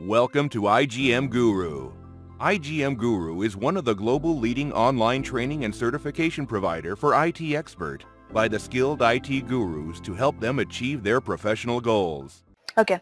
[0.00, 1.92] Welcome to IGM Guru.
[2.40, 7.42] IGM Guru is one of the global leading online training and certification provider for IT
[7.54, 12.42] expert by the skilled IT gurus to help them achieve their professional goals.
[12.78, 13.00] Okay.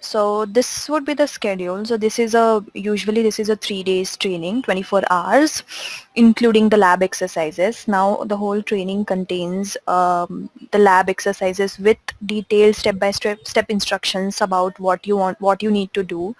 [0.00, 1.84] So this would be the schedule.
[1.84, 5.62] So this is a, usually this is a three days training, 24 hours,
[6.14, 7.86] including the lab exercises.
[7.88, 14.78] Now the whole training contains um, the lab exercises with detailed step-by-step step instructions about
[14.78, 16.36] what you want, what you need to do.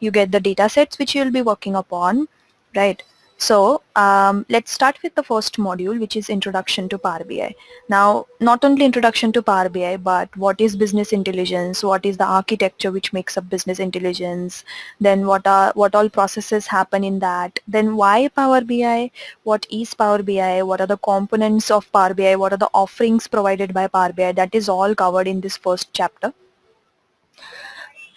[0.00, 2.26] You get the data sets which you'll be working upon,
[2.74, 3.02] right?
[3.44, 7.54] So um, let's start with the first module which is Introduction to Power BI.
[7.90, 12.24] Now not only Introduction to Power BI but what is business intelligence, what is the
[12.24, 14.64] architecture which makes up business intelligence,
[14.98, 19.10] then what are what all processes happen in that, then why Power BI,
[19.42, 23.28] what is Power BI, what are the components of Power BI, what are the offerings
[23.28, 26.32] provided by Power BI, that is all covered in this first chapter.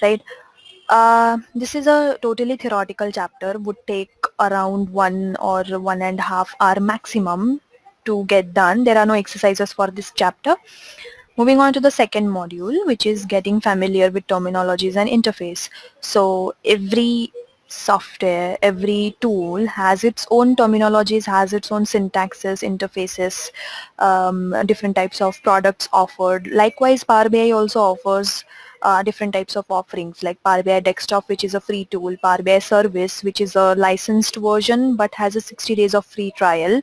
[0.02, 0.22] Right.
[0.89, 6.23] Uh, this is a totally theoretical chapter, would take around one or one and a
[6.23, 7.62] half hour maximum
[8.06, 8.84] to get done.
[8.84, 10.56] There are no exercises for this chapter.
[11.38, 15.70] Moving on to the second module, which is getting familiar with terminologies and interface.
[16.02, 17.31] So every
[17.67, 23.52] software, every tool has its own terminologies, has its own syntaxes, interfaces,
[24.00, 26.47] um, different types of products offered.
[26.47, 28.44] Likewise, Power BI also offers
[28.81, 32.42] uh, different types of offerings like Power BI Desktop which is a free tool, Power
[32.42, 36.81] BI Service which is a licensed version but has a 60 days of free trial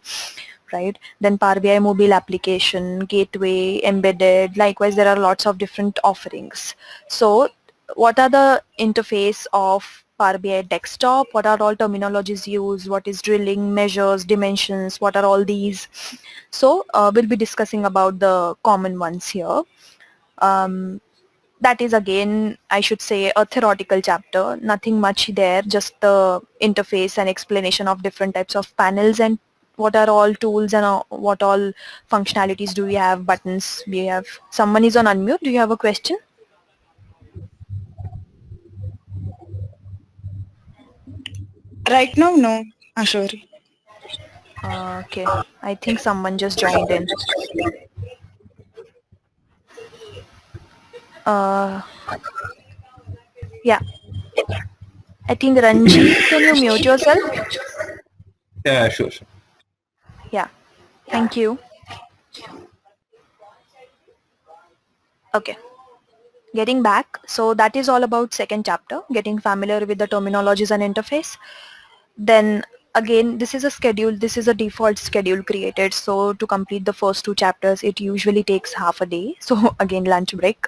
[0.73, 0.99] right?
[1.21, 6.75] Then Power BI mobile application, gateway, embedded likewise there are lots of different offerings.
[7.09, 7.49] So
[7.95, 13.21] what are the interface of Power BI desktop, what are all terminologies used, what is
[13.21, 15.89] drilling, measures, dimensions, what are all these.
[16.51, 19.63] So uh, we'll be discussing about the common ones here.
[20.39, 21.01] Um,
[21.65, 24.57] that is again I should say a theoretical chapter.
[24.57, 29.39] Nothing much there just the interface and explanation of different types of panels and
[29.77, 31.73] what are all tools and uh, what all
[32.11, 34.27] functionalities do we have buttons we have.
[34.51, 35.41] Someone is on unmute.
[35.41, 36.17] Do you have a question?
[41.89, 42.65] Right now no
[42.97, 43.49] Ashwari.
[44.63, 45.27] Uh, okay.
[45.63, 47.07] I think someone just joined in
[51.27, 51.81] Uh,
[53.65, 53.81] yeah.
[55.29, 57.19] I think Ranjit, can you mute yourself?
[58.65, 59.27] Yeah, sure, sure.
[60.31, 60.49] Yeah.
[61.11, 61.59] Thank you.
[65.35, 65.57] Okay.
[66.55, 70.83] Getting back, so that is all about second chapter, getting familiar with the terminologies and
[70.83, 71.37] interface.
[72.17, 72.63] Then
[72.95, 75.93] again this is a schedule this is a default schedule created.
[75.95, 79.37] So to complete the first two chapters it usually takes half a day.
[79.41, 80.67] So again lunch break.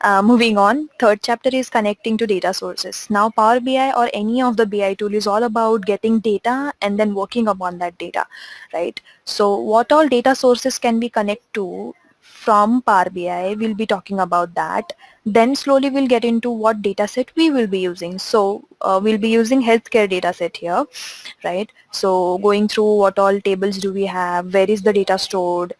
[0.00, 3.06] Uh, moving on third chapter is connecting to data sources.
[3.10, 6.98] Now power bi or any of the bi tool is all about getting data and
[6.98, 8.26] then working upon that data
[8.72, 9.00] right?
[9.24, 11.94] So what all data sources can we connect to
[12.28, 14.92] from Power BI, we'll be talking about that.
[15.26, 18.18] Then slowly we'll get into what data set we will be using.
[18.18, 20.84] So uh, we'll be using healthcare data set here,
[21.44, 21.70] right?
[21.90, 25.74] So going through what all tables do we have, where is the data stored,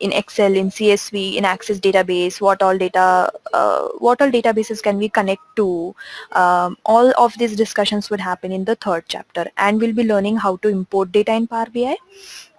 [0.00, 4.96] in Excel, in CSV, in Access database, what all data, uh, what all databases can
[4.96, 5.94] we connect to.
[6.32, 10.38] Um, all of these discussions would happen in the third chapter and we'll be learning
[10.38, 11.96] how to import data in Power BI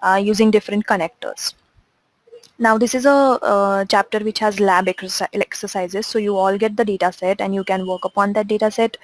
[0.04, 1.56] uh, using different connectors.
[2.62, 6.06] Now this is a uh, chapter which has lab exercises.
[6.06, 8.98] So you all get the data set and you can work upon that data set.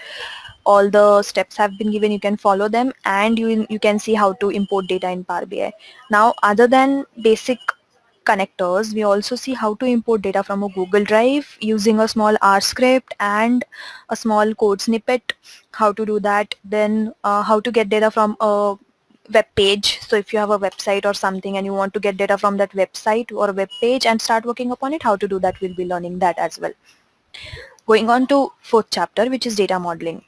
[0.64, 2.12] All the steps have been given.
[2.12, 5.48] You can follow them and you, you can see how to import data in Power
[5.48, 5.74] BI.
[6.12, 7.58] Now other than basic
[8.26, 12.38] connectors, we also see how to import data from a Google Drive using a small
[12.44, 13.66] R script and
[14.10, 15.34] a small code snippet,
[15.72, 18.76] how to do that, then uh, how to get data from a
[19.34, 20.00] web page.
[20.02, 22.58] So if you have a website or something and you want to get data from
[22.58, 25.76] that website or web page and start working upon it, how to do that, we'll
[25.76, 26.74] be learning that as well.
[27.86, 30.24] Going on to fourth chapter, which is data modeling.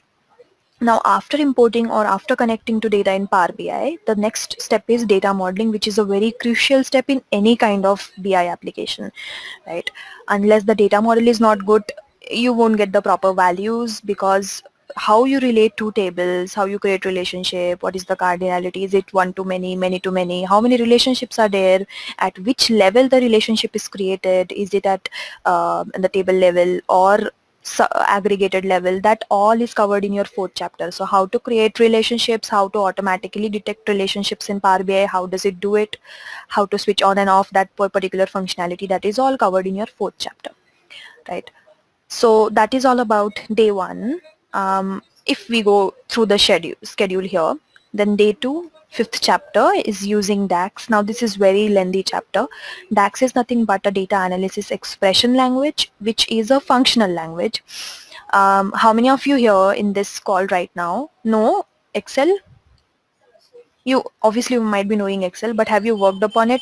[0.82, 5.04] Now after importing or after connecting to data in Power BI, the next step is
[5.04, 9.12] data modeling, which is a very crucial step in any kind of BI application,
[9.66, 9.90] right?
[10.28, 11.84] Unless the data model is not good,
[12.30, 14.62] you won't get the proper values because
[14.96, 19.12] how you relate two tables, how you create relationship, what is the cardinality, is it
[19.12, 21.86] one to many, many to many, how many relationships are there,
[22.18, 25.08] at which level the relationship is created, is it at
[25.44, 27.30] uh, the table level or
[28.08, 30.90] aggregated level that all is covered in your fourth chapter.
[30.90, 35.44] So how to create relationships how to automatically detect relationships in Power BI how does
[35.44, 35.98] it do it
[36.48, 39.86] how to switch on and off that particular functionality that is all covered in your
[39.86, 40.50] fourth chapter
[41.28, 41.50] right?
[42.08, 44.20] So that is all about day one
[44.52, 47.54] um, if we go through the schedule, schedule here,
[47.92, 50.90] then day two, fifth chapter is using DAX.
[50.90, 52.46] Now this is very lengthy chapter.
[52.92, 57.62] DAX is nothing but a data analysis expression language, which is a functional language.
[58.32, 62.36] Um, how many of you here in this call right now know Excel?
[63.84, 66.60] You obviously might be knowing Excel, but have you worked upon it?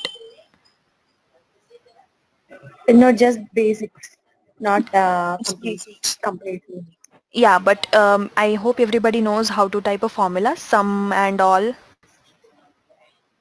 [2.89, 4.17] Not just basics,
[4.61, 5.83] not uh, complete,
[6.23, 6.87] completely.
[7.33, 11.75] Yeah, but um, I hope everybody knows how to type a formula, sum and all,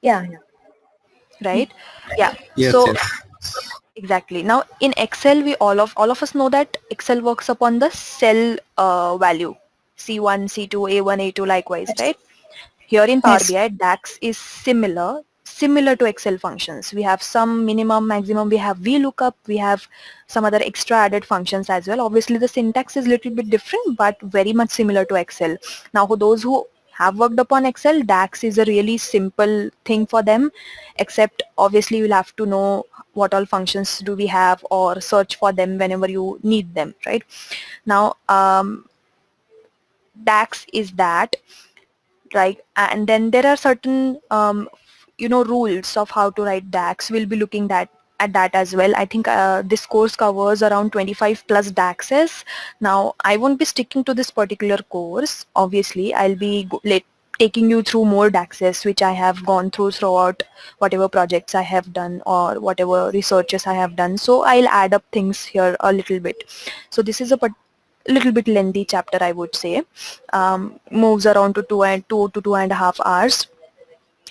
[0.02, 0.38] Yeah, yeah.
[1.44, 1.72] right?
[2.16, 2.34] Yeah.
[2.56, 3.00] Yes, so yes.
[3.96, 4.42] exactly.
[4.42, 7.90] Now in Excel, we all of all of us know that Excel works upon the
[7.90, 9.54] cell uh, value,
[9.96, 12.16] C1, C2, A1, A2, likewise, right?
[12.86, 13.44] Here in Power Yes.
[13.44, 16.92] BI, DAX is similar, similar to Excel functions.
[16.92, 19.86] We have some minimum, maximum, we have VLOOKUP, we have
[20.26, 22.00] some other extra added functions as well.
[22.00, 25.56] Obviously, the syntax is a little bit different, but very much similar to Excel.
[25.94, 30.22] Now, for those who have worked upon Excel, DAX is a really simple thing for
[30.22, 30.50] them,
[30.96, 35.52] except obviously you'll have to know what all functions do we have or search for
[35.52, 37.22] them whenever you need them, right?
[37.86, 38.86] Now, um,
[40.24, 41.36] DAX is that,
[42.34, 42.60] right?
[42.76, 44.68] And then there are certain, um,
[45.18, 47.10] you know, rules of how to write DAX.
[47.10, 48.94] We'll be looking at at that as well.
[48.96, 52.44] I think uh, this course covers around 25 plus DAXs.
[52.80, 55.46] Now, I won't be sticking to this particular course.
[55.54, 56.68] Obviously, I'll be
[57.38, 60.42] taking you through more DAXs, which I have gone through throughout
[60.78, 64.18] whatever projects I have done or whatever researches I have done.
[64.18, 66.44] So I'll add up things here a little bit.
[66.90, 67.38] So this is a
[68.08, 69.84] little bit lengthy chapter, I would say.
[70.32, 73.46] Um, moves around to two and two to two and a half hours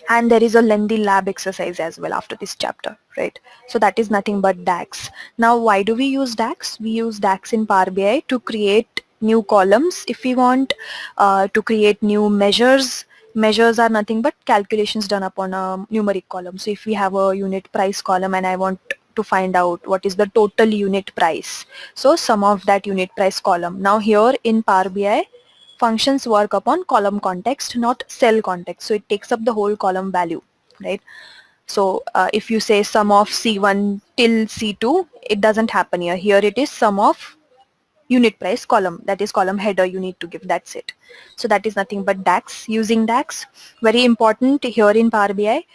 [0.10, 3.40] and there is a lengthy lab exercise as well after this chapter right?
[3.68, 7.54] So that is nothing but dax now why do we use dax we use dax
[7.54, 10.74] in power bi to create new columns if we want
[11.18, 13.06] uh, to create new measures.
[13.34, 16.58] Measures are nothing but calculations done upon a numeric column.
[16.58, 18.80] So if we have a unit price column and i want
[19.16, 21.66] to find out what is the total unit price.
[21.94, 23.82] So sum of that unit price column.
[23.82, 25.24] Now here in power bi
[25.78, 28.88] functions work upon column context, not cell context.
[28.88, 30.42] So it takes up the whole column value,
[30.84, 31.02] right?
[31.68, 36.16] So uh, if you say sum of C1 till C2, it doesn't happen here.
[36.16, 37.38] Here it is sum of
[38.08, 39.02] unit price column.
[39.06, 40.48] That is column header you need to give.
[40.48, 40.94] That's it.
[41.36, 42.70] So that is nothing but DAX.
[42.70, 43.46] Using DAX,
[43.82, 45.66] very important here in Power BI.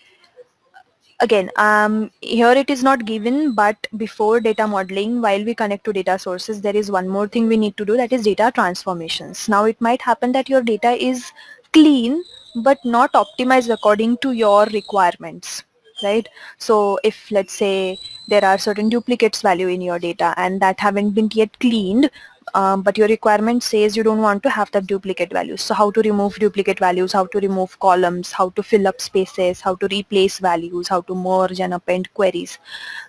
[1.23, 5.93] Again, um, here it is not given, but before data modeling, while we connect to
[5.93, 9.49] data sources, there is one more thing we need to do that is data transformations.
[9.49, 11.31] Now it might happen that your data is
[11.73, 12.25] clean,
[12.57, 15.63] but not optimized according to your requirements,
[16.03, 16.29] right?
[16.59, 21.13] So if let's say there are certain duplicates value in your data and that haven't
[21.13, 22.11] been yet cleaned,
[22.55, 25.63] um, but your requirement says you don't want to have that duplicate values.
[25.63, 29.61] So how to remove duplicate values, how to remove columns, how to fill up spaces,
[29.61, 32.59] how to replace values, how to merge and append queries.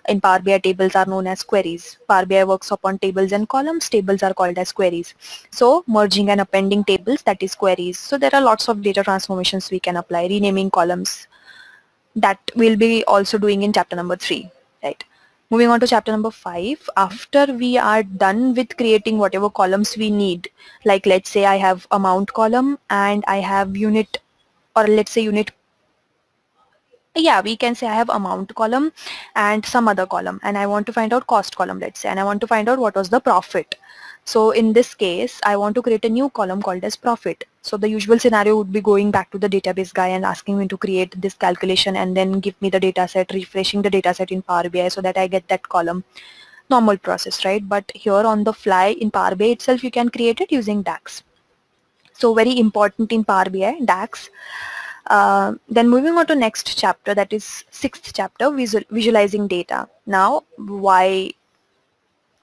[0.08, 1.98] In Power BI, tables are known as queries.
[2.08, 3.88] Power BI works upon tables and columns.
[3.88, 5.14] Tables are called as queries.
[5.50, 7.98] So merging and appending tables, that is queries.
[7.98, 11.26] So there are lots of data transformations we can apply, renaming columns.
[12.16, 14.48] That we'll be also doing in chapter number three,
[14.82, 15.02] right?
[15.50, 20.10] Moving on to chapter number five, after we are done with creating whatever columns we
[20.10, 20.48] need,
[20.84, 24.18] like let's say I have amount column and I have unit
[24.74, 25.50] or let's say unit
[27.16, 28.92] yeah we can say I have amount column
[29.36, 32.18] and some other column and I want to find out cost column let's say and
[32.18, 33.76] I want to find out what was the profit
[34.24, 37.44] so in this case I want to create a new column called as profit.
[37.62, 40.68] So the usual scenario would be going back to the database guy and asking me
[40.68, 44.30] to create this calculation and then give me the data set refreshing the data set
[44.30, 46.04] in Power BI so that I get that column.
[46.70, 47.66] Normal process right?
[47.68, 51.22] But here on the fly in Power BI itself you can create it using DAX.
[52.14, 54.30] So very important in Power BI DAX.
[55.06, 59.86] Uh, then moving on to next chapter, that is sixth chapter, visual, visualizing data.
[60.06, 61.32] Now, why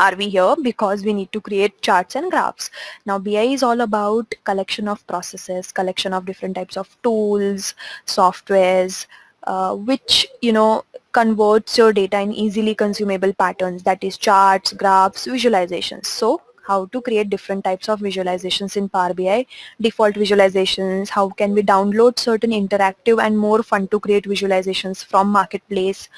[0.01, 0.55] are we here?
[0.61, 2.69] Because we need to create charts and graphs.
[3.05, 9.05] Now, BI is all about collection of processes, collection of different types of tools, softwares,
[9.43, 15.27] uh, which, you know, converts your data in easily consumable patterns, that is charts, graphs,
[15.27, 16.05] visualizations.
[16.05, 19.45] So, how to create different types of visualizations in Power BI,
[19.79, 25.27] default visualizations, how can we download certain interactive and more fun to create visualizations from
[25.27, 26.09] Marketplace,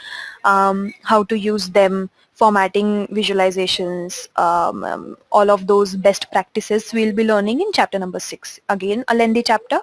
[0.43, 7.13] um, how to use them, formatting visualizations, um, um, all of those best practices we'll
[7.13, 8.59] be learning in chapter number six.
[8.69, 9.79] Again, a lengthy chapter.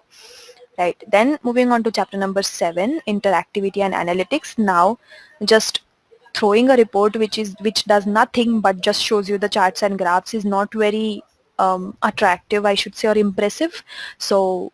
[0.78, 1.02] Right.
[1.08, 4.56] Then moving on to chapter number seven, interactivity and analytics.
[4.56, 4.98] Now,
[5.44, 5.82] just
[6.34, 9.98] throwing a report which is which does nothing but just shows you the charts and
[9.98, 11.22] graphs is not very
[11.58, 13.84] um, attractive, I should say, or impressive.
[14.18, 14.72] So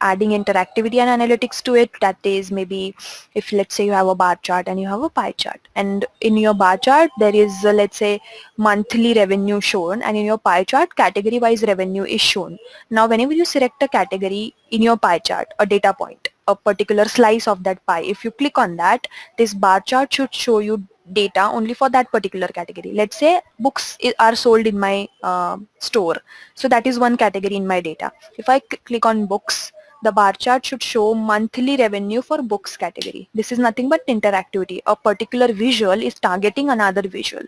[0.00, 2.94] adding interactivity and analytics to it that is maybe
[3.34, 6.04] if let's say you have a bar chart and you have a pie chart and
[6.20, 8.20] in your bar chart there is uh, let's say
[8.58, 12.58] monthly revenue shown and in your pie chart category wise revenue is shown
[12.90, 17.06] now whenever you select a category in your pie chart a data point a particular
[17.06, 19.06] slice of that pie if you click on that
[19.38, 22.92] this bar chart should show you data only for that particular category.
[22.92, 26.16] Let's say books are sold in my uh, store.
[26.54, 28.12] So that is one category in my data.
[28.38, 29.72] If i click on books
[30.02, 33.28] the bar chart should show monthly revenue for books category.
[33.34, 34.80] This is nothing but interactivity.
[34.86, 37.42] A particular visual is targeting another visual.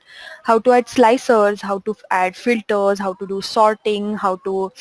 [0.44, 4.72] How to add slicers, how to add filters, how to do sorting, how to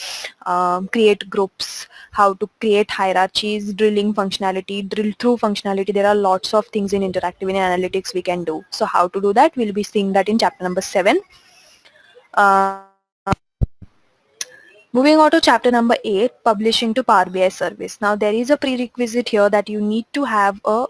[0.45, 5.93] um, create groups, how to create hierarchies, drilling functionality, drill through functionality.
[5.93, 8.63] There are lots of things in interactive analytics we can do.
[8.69, 9.55] So how to do that?
[9.55, 11.19] We'll be seeing that in chapter number 7.
[12.33, 12.81] Uh,
[14.93, 17.99] Moving on to chapter number 8, publishing to Power BI service.
[17.99, 20.85] Now there is a prerequisite here that you need to have a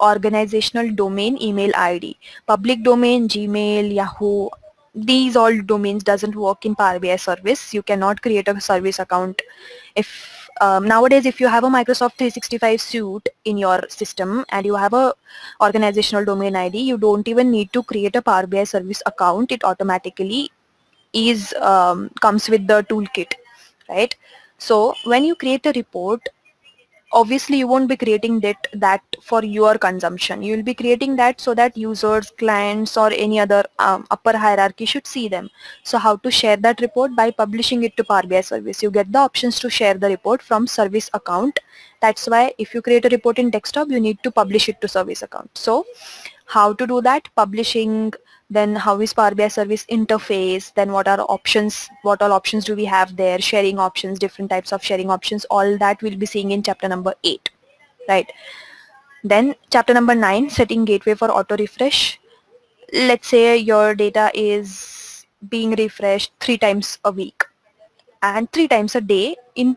[0.00, 2.16] organizational domain email ID.
[2.46, 4.50] Public domain, Gmail, Yahoo,
[4.94, 7.74] these all domains doesn't work in Power BI service.
[7.74, 9.42] You cannot create a service account.
[9.96, 14.76] If um, nowadays if you have a Microsoft 365 suite in your system and you
[14.76, 15.12] have a
[15.60, 19.50] organizational domain ID, you don't even need to create a Power BI service account.
[19.50, 20.52] It automatically
[21.14, 23.34] is um, comes with the toolkit
[23.88, 24.14] right?
[24.58, 26.28] So when you create a report
[27.14, 30.42] obviously you won't be creating that that for your consumption.
[30.42, 34.84] You will be creating that so that users clients or any other um, upper hierarchy
[34.84, 35.50] should see them.
[35.84, 37.14] So how to share that report?
[37.16, 38.82] By publishing it to Power BI service.
[38.82, 41.60] You get the options to share the report from service account.
[42.00, 44.88] That's why if you create a report in desktop you need to publish it to
[44.88, 45.50] service account.
[45.54, 45.84] So
[46.46, 47.28] how to do that?
[47.36, 48.12] Publishing
[48.50, 52.74] then how is Power BI service interface, then what are options, what all options do
[52.74, 56.50] we have there, sharing options, different types of sharing options, all that we'll be seeing
[56.50, 57.50] in chapter number 8,
[58.08, 58.30] right?
[59.22, 62.20] Then chapter number 9, setting gateway for auto refresh.
[62.92, 67.42] Let's say your data is being refreshed three times a week
[68.22, 69.76] and three times a day in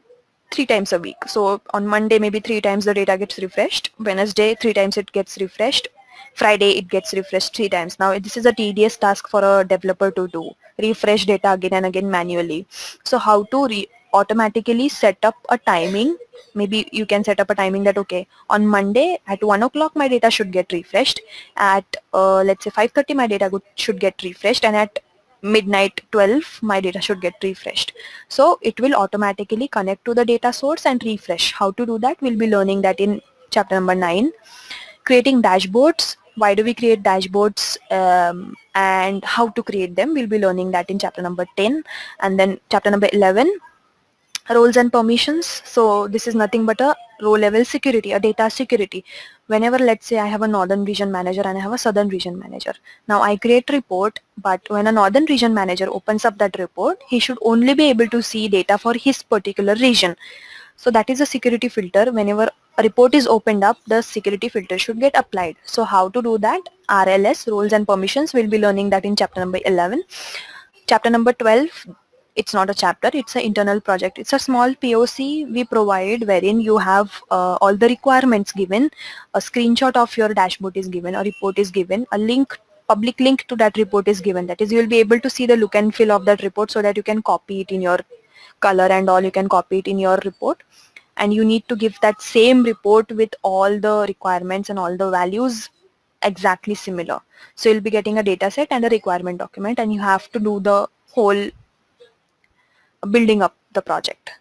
[0.51, 1.17] three times a week.
[1.27, 5.37] So on Monday maybe three times the data gets refreshed, Wednesday three times it gets
[5.39, 5.87] refreshed,
[6.33, 7.99] Friday it gets refreshed three times.
[7.99, 10.51] Now this is a tedious task for a developer to do.
[10.77, 12.67] Refresh data again and again manually.
[13.03, 16.17] So how to automatically set up a timing?
[16.53, 20.07] Maybe you can set up a timing that okay on Monday at 1 o'clock my
[20.07, 21.19] data should get refreshed.
[21.55, 24.65] At uh, let's say 5.30 my data should get refreshed.
[24.65, 24.99] And at
[25.41, 27.93] midnight 12 my data should get refreshed.
[28.27, 31.53] So it will automatically connect to the data source and refresh.
[31.53, 32.21] How to do that?
[32.21, 33.21] We'll be learning that in
[33.51, 34.31] chapter number 9
[35.07, 36.15] creating dashboards.
[36.35, 40.13] Why do we create dashboards um, and how to create them?
[40.13, 41.83] We'll be learning that in chapter number 10
[42.19, 43.51] and then chapter number 11
[44.49, 45.61] roles and permissions.
[45.65, 49.03] So this is nothing but a row level security a data security.
[49.47, 52.37] Whenever let's say I have a northern region manager and I have a southern region
[52.37, 52.73] manager.
[53.07, 57.19] Now I create report but when a northern region manager opens up that report he
[57.19, 60.15] should only be able to see data for his particular region.
[60.75, 62.11] So that is a security filter.
[62.11, 65.55] Whenever a report is opened up, the security filter should get applied.
[65.65, 66.61] So how to do that?
[66.89, 70.03] RLS, roles and permissions, we'll be learning that in chapter number 11.
[70.85, 71.87] Chapter number 12,
[72.35, 74.19] it's not a chapter, it's an internal project.
[74.19, 78.91] It's a small POC we provide wherein you have uh, all the requirements given,
[79.33, 82.57] a screenshot of your dashboard is given, a report is given, a link
[82.87, 84.47] public link to that report is given.
[84.47, 86.71] That is, you will be able to see the look and feel of that report
[86.71, 87.99] so that you can copy it in your
[88.61, 90.63] color and all, you can copy it in your report
[91.17, 95.09] and you need to give that same report with all the requirements and all the
[95.09, 95.69] values
[96.23, 97.19] exactly similar.
[97.55, 100.39] So you'll be getting a data set and a requirement document and you have to
[100.39, 101.49] do the whole
[103.11, 104.31] building up the project.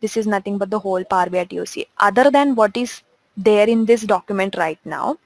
[0.00, 1.86] This is nothing but the whole Power BI TOC.
[1.98, 3.02] Other than what is
[3.36, 5.18] there in this document right now,